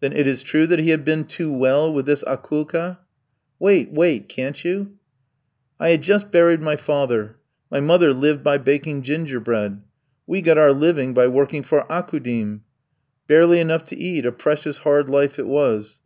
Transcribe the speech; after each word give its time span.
"Then 0.00 0.12
it 0.12 0.26
is 0.26 0.42
true 0.42 0.66
that 0.66 0.80
he 0.80 0.90
had 0.90 1.02
been 1.02 1.24
too 1.24 1.50
well 1.50 1.90
with 1.90 2.04
this 2.04 2.22
Akoulka?" 2.24 2.98
"Wait, 3.58 3.90
wait, 3.90 4.28
can't 4.28 4.62
you? 4.62 4.98
I 5.80 5.88
had 5.88 6.02
just 6.02 6.30
buried 6.30 6.62
my 6.62 6.76
father. 6.76 7.36
My 7.70 7.80
mother 7.80 8.12
lived 8.12 8.44
by 8.44 8.58
baking 8.58 9.00
gingerbread. 9.00 9.80
We 10.26 10.42
got 10.42 10.58
our 10.58 10.74
livelihood 10.74 11.14
by 11.14 11.28
working 11.28 11.62
for 11.62 11.90
Aukoudim; 11.90 12.64
barely 13.28 13.58
enough 13.58 13.84
to 13.84 13.96
eat, 13.96 14.26
a 14.26 14.30
precious 14.32 14.76
hard 14.76 15.08
life 15.08 15.38
it 15.38 15.46
was. 15.46 16.00